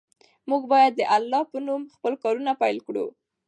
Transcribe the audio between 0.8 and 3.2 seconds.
د الله په نوم خپل کارونه پیل کړو.